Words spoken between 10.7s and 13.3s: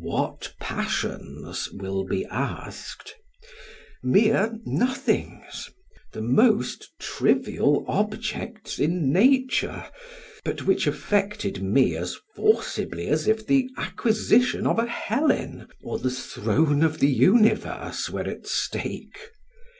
affected me as forcibly as